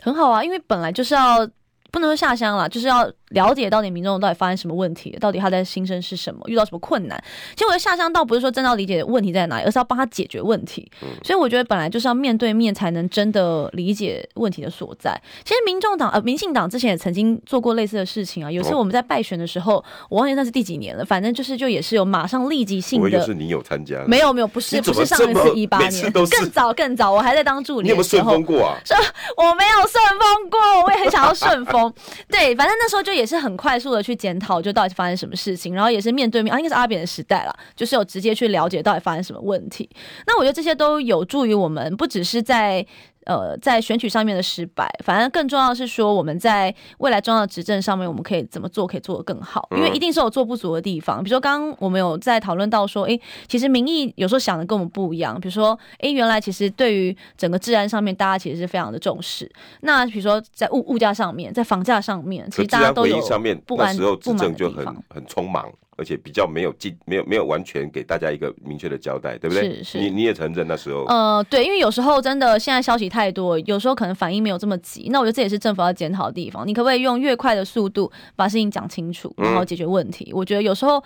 [0.00, 1.48] 很好啊，因为本来就是要
[1.90, 3.10] 不能说下乡了，就是要。
[3.34, 7.22] 了解到底民众到底发生什么问题，到底他的心声是什么，遇到什么困难。
[7.54, 10.90] 其实我觉得下乡倒不是说真的要理解问题在哪里，而是要帮他解决问题。
[11.22, 15.20] 所以我觉得本来就是要面对面才能真的理解问题的所在。
[15.44, 18.50] 其实民众党呃民进党之前也曾经做过类似的事情啊。
[18.50, 23.10] 有时候我们在败选的时候，我忘记那是第几年了，反正就是就也是有马上立即性的。
[23.10, 24.04] 就是你有参加？
[24.06, 27.84] 没有没有，不是不是上一次一八年，更早更早，我还在当助理。
[27.84, 28.78] 你有没有顺风过啊？
[28.84, 28.96] 说
[29.36, 31.92] 我没有顺风过，我也很想要顺风。
[32.28, 33.23] 对，反正那时候就也。
[33.24, 39.88] 也是很快速的去检讨，就到底发生什么事情，然后也是面对面啊，应该是阿扁的时代了，就是有直接去了解到底发生什么问题。
[40.26, 42.86] 那我觉得这些都有助于我们，不只是在。
[43.24, 49.68] 呃，在选举上面的失败，反正更重要的是说，我们在未来重要的执政上面，我们可以怎么做，可以做得更好。
[49.76, 51.22] 因为一定是有做不足的地方。
[51.22, 55.40] 比如说，刚刚我们有在讨论到说，诶，其实民意有时候想的跟我们不一样。
[55.40, 59.50] 比如说，诶，原来其实对于整个治安上面，大家其实是非常的重视。
[59.80, 63.18] 那比如说，在物物价上面，在房价上面，其实大家都有
[63.66, 65.66] 不满，那时候执政就很很匆忙。
[65.96, 69.76] 而且比较没有进，没有没有完全给大家一个明确的交代，对不对？
[69.76, 71.04] 是是，你你也承认那时候。
[71.04, 75.08] 呃，对，因为有时候真的现在消息太多，有时候可能反应没有这么急。
[75.10, 76.66] 那我觉得这也是政府要检讨的地方。
[76.66, 80.30] 你可不可以用越快的速度把事情讲清楚，然后解决问题？
[80.30, 81.02] 嗯、我觉得有时候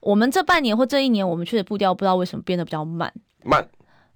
[0.00, 3.12] 我们这半年或这一年，我们确实步调不知道为什么变得比较慢。
[3.44, 3.66] 慢。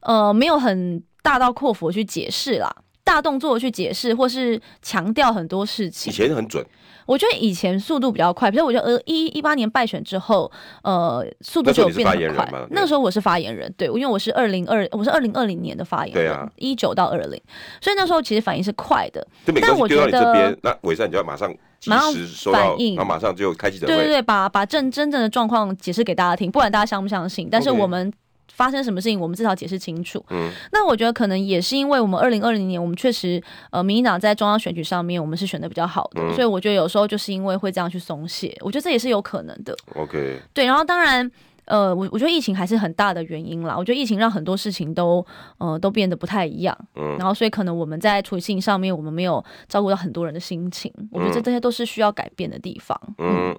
[0.01, 6.13] 呃，没有很大刀阔斧去解释啦，大动作去解释，或是强调很多事情。
[6.13, 6.65] 以前很准。
[7.05, 10.51] 我觉得以前速度比较快，比如我觉得呃一一八年败选之后，
[10.83, 12.49] 呃速度就有变得很快。
[12.71, 17.43] 那个时候我是发言人，对，因为我是二零二我是二零二零年的发言人，一九、啊、到二零，
[17.81, 19.27] 所以那时候其实反应是快的。
[19.61, 21.53] 但我觉得那伟善你就要马上
[21.87, 22.15] 马上
[22.53, 28.13] 反应，马上就开记者会，对对对，把把正真正的状况解释给大家听，不管大家相不相信，但是我们。
[28.55, 30.25] 发生什么事情，我们至少解释清楚。
[30.31, 39.77] 嗯，那我觉得可能也是因为我们二零二零年，我们确实呃，民进党在中央选举上面，我们是选的比较好的，嗯，所以我觉得有时候就是因为会这样去松懈，我觉得这也是有可能的。
[39.95, 41.29] OK，对，然后当然
[41.65, 43.77] 呃，我我觉得疫情还是很大的原因啦。
[43.79, 45.25] 我觉得疫情让很多事情都
[45.59, 46.77] 呃都变得不太一样。
[46.97, 50.93] 嗯，然后所以可能我们在处理事情上面，我们没有照顾到很多人的心情。
[51.11, 53.01] 我觉得这这些都是需要改变的地方。
[53.19, 53.59] 嗯，嗯，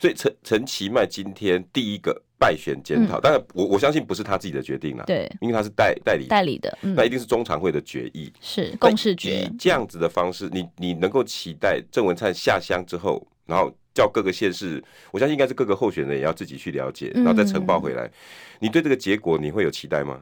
[0.00, 2.22] 所以陈陈其迈今天第一个。
[2.44, 9.30] 败选检讨，当然我我相信不是他自己的决定了，对，因为他是代代理代理的，嗯，那一定是中常会的决议，是共识决。
[9.30, 9.56] 议。
[9.58, 18.10] 这样子的方式，你你能够期待郑文灿下乡之后，然后叫各个县市，我相信应该是各个候选人也要自己去了解，然后再呈报回来。
[18.58, 20.20] 你对这个结果你会有期待吗？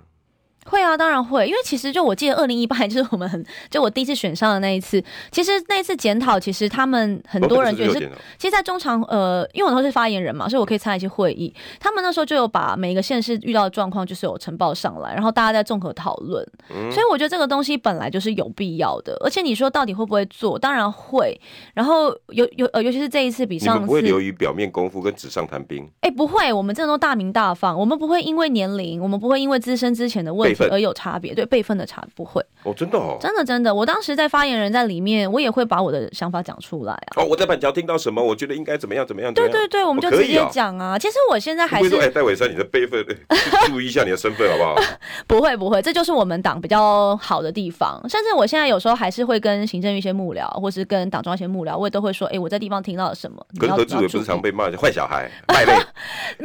[0.66, 16.46] 会啊，当然会，因为其实就我记得二零一八年 就是我们很就我第一次选上的那一次，其实那一次检讨，其实他们很多人就是，其实，在中常呃，因为我都是发言人嘛，所以我可以参加一些会议，他们那时候就有把每一个县市遇到的状况就是有呈报上来，然后大家在综合讨论，
[16.90, 21.38] 所以我觉得这个东西本来就是有必要的，而且你说到底会不会做，当然会，
[21.74, 30.64] 然后尤尤呃，尤其是这一次比上次不会流于表面功夫跟纸上谈兵，哎，不会，我们真的都大名大放，我们不会因为年龄，我们不会因为资深之前的问题。
[30.70, 37.16] 而有差别，对辈分的差不会哦，真的哦，真的真的，我当时在发言人在里面，我也会把我的想法讲出来啊。
[37.16, 39.32] 哦，我在板桥听到什么，我觉得应该怎么样怎么样。
[39.32, 40.98] 对对对，我们就直接讲啊。
[40.98, 43.04] 其实我现在还是哎，戴伟山，你的辈分，
[43.66, 44.76] 注意一下你的身份好不好？
[45.26, 48.00] 不会不会，这就是我们党比较好的地方。
[48.08, 53.44] 甚至我现在有时候还是会跟行政院一些幕僚，或是跟党中央一些幕僚，我也都会说，哎，我在地方听到了什么。
[53.58, 55.74] 可是何志伟不是常被骂坏小孩、 败类，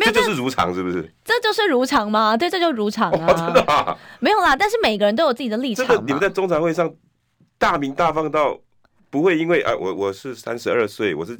[0.01, 1.11] 这就是如常，是不是？
[1.23, 2.35] 这就是如常吗？
[2.37, 3.33] 对，这就如常啊。
[3.33, 4.03] 真的吗？
[4.19, 4.37] 没有。
[4.37, 5.85] 啦，但是每个人都有自己的立场。
[5.85, 6.93] 这个你们在中常会上
[7.57, 8.57] 大名大放到
[9.09, 11.37] 不会因为啊，我我是三十二岁，我是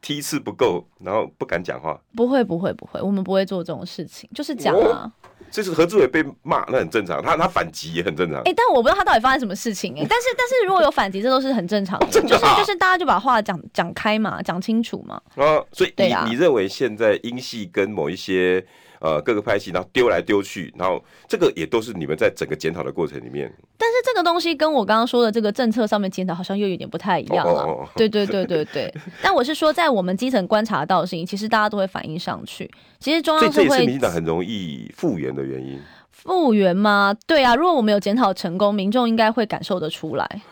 [0.00, 2.00] 梯次不够，然后不敢讲话。
[2.14, 5.12] 不会不会不会，我们不会做这种事情，就是讲啊。
[5.50, 7.22] 这是何志伟被骂，那很正常。
[7.22, 8.38] 他他反击也很正常。
[8.40, 10.06] 哎、欸，但我不知道他到底发生什么事情哎、欸。
[10.08, 12.06] 但是但是如果有反击，这都是很正常的。
[12.06, 15.20] 就是就是大家就把话讲讲开嘛，讲清楚嘛。
[15.34, 18.64] 啊，所以你、啊、你认为现在英系跟某一些。
[19.00, 23.52] 呃，各个派系，然后丢来丢去，然后这个也都是你们在整个检讨的过程里面。
[23.76, 27.62] 但是这个东西跟我刚刚说的这个政策上面检讨好像又有点不太一样了。
[27.62, 27.88] Oh, oh, oh.
[27.96, 28.92] 对对对对对。
[29.22, 32.68] 但我是说，在我们基层观察到的事情，其实大家都会反映上去。
[32.98, 33.68] 其实中央是会。
[33.68, 35.78] 这也是民进党很容易复原的原因。
[36.10, 37.16] 复原吗？
[37.26, 40.42] 对啊，如果我们有检讨成功，民众应该会感受得出来。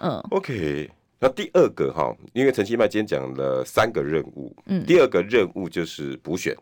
[0.00, 0.18] 嗯。
[0.30, 6.52] OK，那第二个哈，因为陈其迈今天讲了三个任务，嗯，第二个任务就是补选。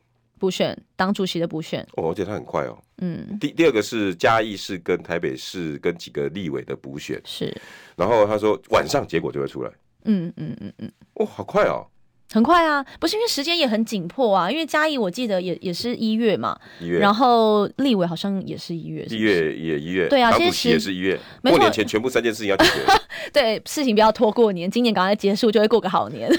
[0.44, 1.80] 补选党主席的补选。
[1.96, 2.76] 哦，而且他很快哦。
[2.98, 7.18] 嗯，第第二个是嘉义市跟台北市跟几个立委的补选。
[7.24, 7.50] 是，
[7.96, 9.70] 然后他说晚上结果就会出来。
[10.04, 11.86] 嗯嗯嗯嗯，哦，好快哦，
[12.30, 22.80] 很快啊，不是因为时间也很紧迫啊，因为嘉义我记得也也是一月嘛，一月，然后立委好像也是一月，一月也一月，对啊，党主席也是一月，过年前全部三件事情要解决，
[23.32, 26.30] 对，事情不要拖过年，今年赶快结束就会过个好年。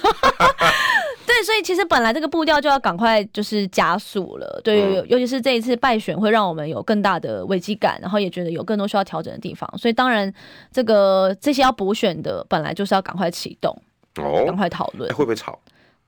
[1.46, 10.34] 对，所以其实本来这个步调就要赶快就是加速了，对，尤尤其是这一次败选会让我们有更大的危机感，然后也觉得有更多需要调整的地方，所以当然
[10.72, 13.72] 这个这些要补选的本来就是要赶快启动，
[14.18, 15.60] 哦，赶快讨论，会不会吵？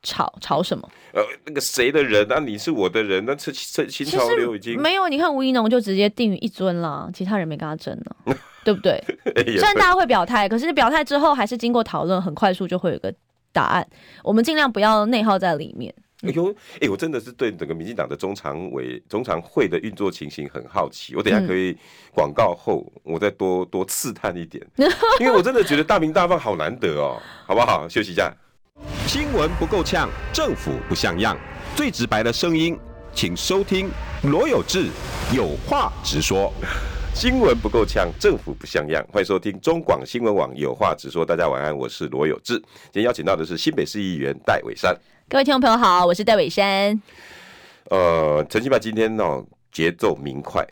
[0.03, 0.87] 吵吵什么？
[1.11, 2.39] 呃，那个谁的人啊？
[2.39, 5.09] 你是我的人，那这这新潮流已经没有。
[5.09, 9.03] 你看吴怡农就直接定于一尊了，其他人没跟他争了， 对不对？
[9.35, 13.13] 虽然大家会表态，可是表态之后还是经过讨论，很快速就会有一个。
[13.51, 13.87] 答案。
[14.23, 15.93] 我们尽量不要内耗在里面。
[16.23, 21.15] 哎呦，哎、欸，我真的是对整个民进党的中常委、中常会的运作情形很好奇。
[21.15, 21.77] 我等下可以
[22.11, 24.65] 广告后，我再多多刺探一点，
[25.21, 27.87] 因为我真的觉得大名大放好难得哦，好不好？
[27.87, 28.33] 休息一下。
[29.05, 31.37] 新闻不够呛，政府不像样，
[31.75, 32.75] 最直白的声音，
[33.13, 33.87] 请收听
[34.23, 34.87] 罗有志
[35.35, 36.51] 有话直说。
[37.19, 41.25] 新闻不够呛，政府不像样，欢迎收听中广新闻网有话直说。
[41.25, 42.59] 大家晚安，我是罗有志。
[42.91, 44.95] 今天邀请到的是新北市议员戴伟山。
[45.27, 47.01] 各位听众朋友好，我是戴伟山。
[47.89, 50.63] 呃，陈其迈今天呢节奏明快，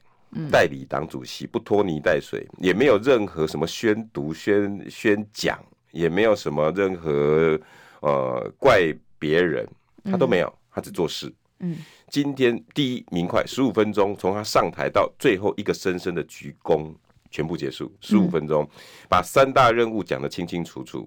[0.52, 5.60] 代理党主席不拖泥带水，也没有任何什么宣读、宣宣讲，
[5.94, 7.60] 也没有什么任何
[8.02, 9.68] 呃怪别人，
[10.04, 11.34] 他都没有，他只做事。
[11.62, 11.78] 嗯，
[12.16, 16.96] 今天第一明快，十五分钟，从他上台到最后一个深深的鞠躬，
[17.30, 18.70] 全部结束，十五分钟，嗯，
[19.10, 21.06] 把三大任务讲得清清楚楚，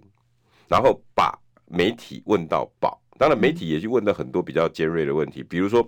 [0.68, 3.00] 然后把媒体问到饱。
[3.16, 5.82] 当然，媒体也去问了很多比较尖锐的问题，比如说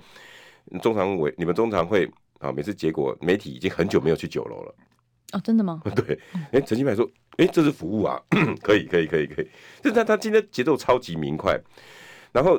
[0.80, 4.74] 中常委，你们中常会啊，每次结果媒体已经很久没有去酒楼了。
[5.32, 5.82] 哦，真的吗？
[5.94, 6.18] 对，
[6.50, 7.06] 哎，陈其迈说，
[7.36, 8.18] 哎，这是服务啊，
[8.64, 9.50] 可以，可以，可以，可以。
[9.82, 11.60] 就他他今天节奏超级明快，
[12.32, 12.58] 然后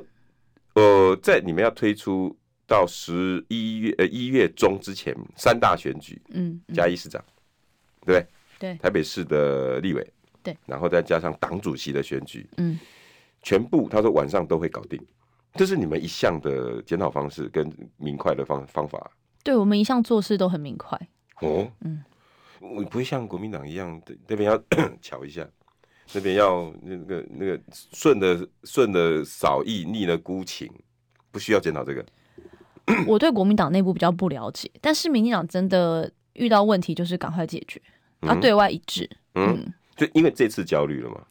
[0.76, 2.38] 呃，在你们要推出
[2.72, 7.22] 到十一月呃一月中之前三大选举，嗯，加一市长，
[8.06, 8.28] 对不对？
[8.58, 12.80] 对，台北市的立委，对，然后再加上党主席的选举，嗯。
[13.44, 15.02] 全部他说晚上都会搞定，
[15.56, 19.12] 这是你们一向的检讨方式跟明快的方方法。
[19.44, 20.96] 对，我们一向做事都很明快。
[21.40, 22.04] 哦，嗯，
[22.60, 24.64] 我不会像国民党一样，那边要
[25.02, 25.44] 瞧一下，
[26.14, 27.60] 那边要那个那个
[27.94, 30.72] 顺的顺的扫义，逆的孤情，
[31.32, 32.06] 不需要检讨这个。
[33.08, 37.82] 我对国民党内部比较不了解，但是民进党真的遇到问题就是赶快解决，
[38.22, 39.10] 啊，对外一致。
[39.36, 41.22] 嗯，嗯，就因为这次焦虑了嘛。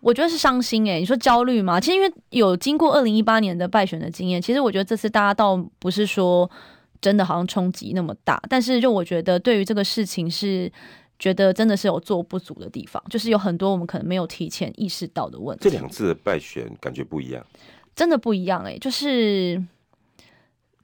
[0.00, 1.80] 我觉得是伤心哎、欸，你说焦虑吗？
[1.80, 6.50] 其实因为有经过二零一八年的败选的经验，其实我觉得这次大家倒不是说
[7.00, 10.70] 真的好像冲击那么大，但是就我觉得对于这个事情是
[11.18, 15.64] 觉得真的是有做不足的地方，就是有很多我们可能没有提前意识到的问题。
[15.64, 17.42] 这两次的败选感觉不一样，
[17.96, 19.62] 真的不一样哎、欸，就是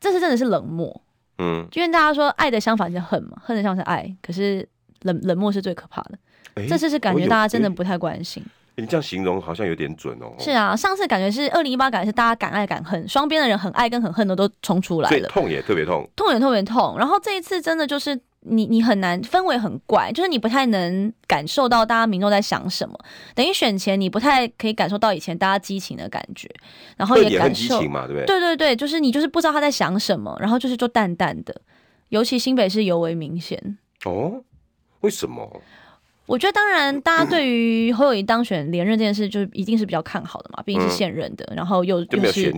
[0.00, 1.02] 这次真的是冷漠，
[1.38, 4.66] 嗯，因为大家说爱的相反是恨嘛，恨的相反是爱，可是
[5.02, 6.18] 冷冷漠是最可怕的。
[6.54, 8.42] 欸、这次是感觉大家真的不太关心。
[8.76, 10.32] 你这样形容好像有点准哦。
[10.38, 16.96] 是啊，上次感觉是二零一八，感觉是大家敢爱敢恨，双边的人很爱跟很恨的都冲出来了，痛也特别痛，痛也特别痛。
[16.96, 22.98] 然后这一次真的就是你你很难，氛围很怪，就是你不太能感受到大家民众在想什么。
[23.34, 26.48] 等于选前你不太可以感受到以前大家激情的感觉，
[26.96, 28.26] 然后也感受激情嘛，对不对？
[28.26, 31.54] 对对对，就是你就是不知道他在想什么，然后就是就淡淡的，
[32.08, 33.78] 尤其新北市尤为明显。
[34.04, 34.42] 哦，
[35.00, 35.60] 为什么？
[36.26, 42.54] 我觉得，当然，大家对于侯友谊当选连任这件事，就是一定是比较看好的嘛，毕竟是现任的，嗯、然后又又是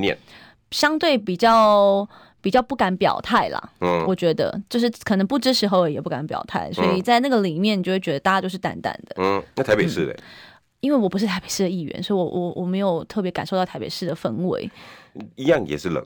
[0.71, 2.07] 相对比较
[2.42, 3.70] 比较不敢表态啦。
[3.81, 9.14] 嗯，我觉得就是可能不支持侯友也不敢表态，所以在那个里面，你就会觉得大家都是淡淡的。
[9.18, 10.22] 嗯，那台北市嘞、嗯？
[10.81, 14.70] 因为我不是台北市的议员，所以我我我没有特别感受到台北市的氛围，
[15.37, 16.05] 一样也是冷。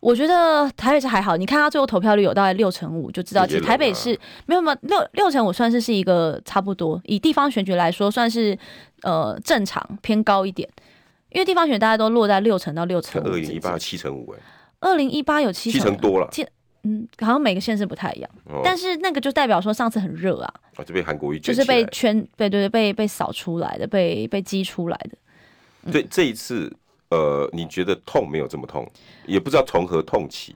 [0.00, 6.98] 我觉得台北市还好，你看他最后投票率有大概六成五，就知道其实台北市没有没有六六成五，算是是一个差不多。
[7.04, 8.58] 以地方选举来说，算是
[9.02, 10.66] 呃正常偏高一点，
[11.30, 13.22] 因为地方选大家都落在六成到六成。
[13.22, 14.38] 二零一八七成五哎，
[14.80, 16.46] 二零一八有七七成多了，七
[16.82, 25.92] 嗯，好像每个县市不太一样，哦、但是那个就代表说上次很热啊，啊就被韩国一就是被圈对对对被被扫出来的，被被激出来的。
[25.92, 26.72] 对、嗯、这一次。
[27.10, 28.88] 呃，你觉得痛没有这么痛，
[29.26, 30.54] 也不知道从何痛起。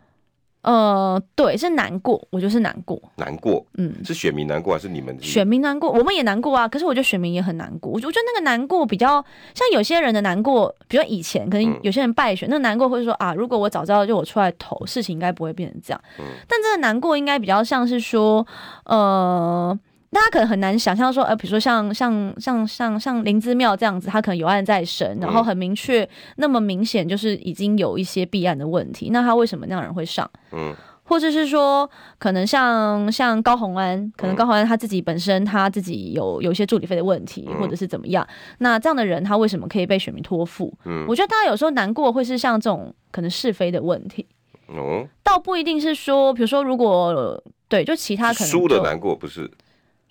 [0.64, 5.16] 呃，对，是难过，我就是难过，难过，嗯，是选民难过还是你们？
[5.20, 6.66] 选民难过，我们也难过啊。
[6.66, 7.92] 可是我觉得选民也很难过。
[7.92, 9.24] 我觉得那个难过比较
[9.55, 16.00] 像有些人的难过，比如以前可能有些人败选，嗯、那难过会说啊，如果我早知道就我出来投，事情应该不会变成这样。
[16.18, 18.46] 嗯，但这个难过应该比较像是说，
[18.87, 19.79] 呃。
[20.14, 30.31] 大家可能很难想象说，呃，比如说像像像像像林姿妙这样子，他可能有案在审，然后很明确，那么明显就是已经有一些弊案的问题，那他为什么那样人会上？
[30.52, 38.25] 嗯，或者是说，可能像像高虹安，可能高虹安他自己本身他自己有有一些助理费的问题，或者是怎么样，
[38.58, 40.73] 那这样的人他为什么可以被选民托付？
[40.85, 44.25] 嗯，我觉得大家有时候难过会是像这种可能是非的问题，
[44.69, 49.50] 哦，倒不一定是说，比如说如果对，就其他可能输的难过不是。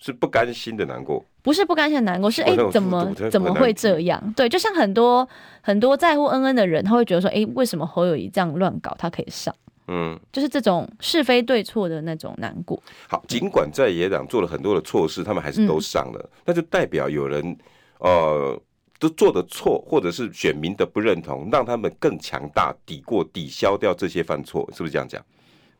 [0.04, 4.34] 是不甘心的难过，不是不甘心的难过，是哎、欸，怎么怎么会这样？
[4.36, 5.26] 对，就像很多
[5.62, 9.54] 很多在乎恩恩的人，他会觉得说，哎、欸，为什么侯友谊这样乱搞，他可以上？
[9.88, 12.78] 嗯，就是这种是非对错的那种难过。
[13.08, 17.56] 好，尽管在野党做了很多的错事，他们还是都上了，那、嗯、就代表有人
[17.98, 18.60] 呃
[18.98, 25.24] 都做的错，或者是选民的不认同，让他们更强大，抵过抵消掉这些犯错，是不是这样讲？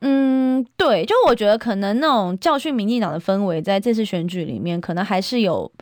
[0.06, 5.72] 嗯，对，就我觉得可能那种教训民进党的氛围，在这次选举里面，可能还是有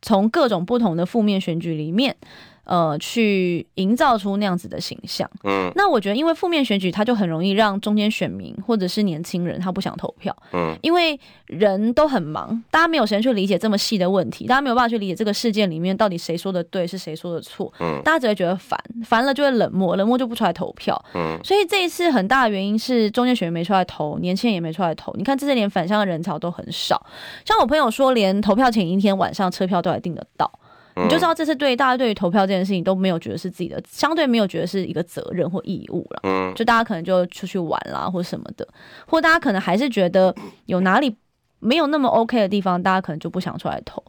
[0.00, 2.16] 从各种不同的负面选举里面。
[2.64, 5.28] 呃，去营造出那样子的形象。
[5.44, 10.34] 嗯，那我觉得，因为负面选举，它就很容易让中间选民或者是年轻人他不想投票。
[10.52, 17.72] 嗯，因为人都很忙，大家没有时间去理解这么细的问题，大家没有办法去理解这个事件里面到底谁说的对，是谁说的错。
[17.80, 21.00] 嗯，大家只会觉得烦，烦了就会冷漠，冷漠就不出来投票。
[21.14, 25.12] 嗯，所以这一次很大的原因是中间选民没出来投，年轻人也没出来投。
[25.16, 27.04] 你看这些连返乡的人潮都很少，
[27.44, 30.50] 像我朋友说，连投票前一天晚上车票都还订得到。
[30.96, 36.20] 你就知道这次对大家对于投票这件事情都没有觉得是自己的，相对没有觉得是一个责任或义务了。
[36.22, 38.66] 嗯，就大家可能就出去玩啦，或什么的，
[39.06, 40.34] 或大家可能还是觉得
[40.66, 41.16] 有哪里
[41.58, 44.02] 没有那么 OK 的地方，大家可能就不想出来投。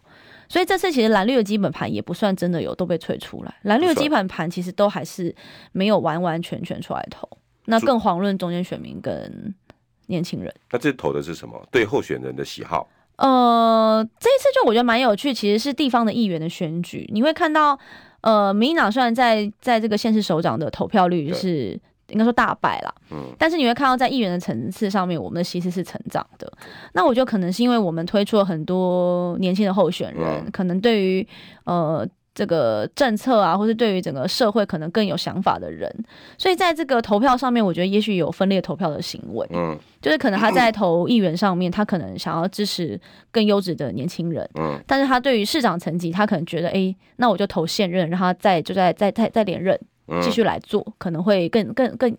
[0.48, 5.36] 所以这次其实蓝绿的基本盘也不算真的有都被吹出来，蓝绿的基本盘其实都还是
[5.72, 7.28] 没有完完全全出来投。
[7.66, 9.56] 那更遑论中间选民跟
[10.06, 10.54] 年轻人。
[10.70, 11.68] 那这投的是什么？
[11.72, 12.88] 对候选人的喜好？
[13.18, 17.10] 呃，这一次就我觉得蛮有趣，其实是地方的议员的选举。
[17.14, 17.78] 你会看到，
[18.22, 26.52] 呃，民进党虽然在在这个县市首长的投票率是应该说大败了，嗯，但是你会看到在议员的层次上面，我们的席次是成长的。
[26.94, 31.28] 那我觉得可能是因为我们推出了很多年轻的候选人，可能对于
[31.64, 32.08] 呃。
[32.36, 35.90] 这个政策啊，或是对于整个社会可能更有想法的人，
[36.38, 39.48] 所以在这个投票上面，我觉得也许有分裂投票的行为。
[39.54, 43.00] 嗯，就是可能他在投议员上面，他可能想要支持
[43.32, 44.48] 更优质的年轻人。
[44.60, 49.80] 嗯，但是他对于市长层级，他可能觉得，哎，那我就投现任，让他再就再再再再连任，
[50.22, 52.14] 继续来做，可能会更更更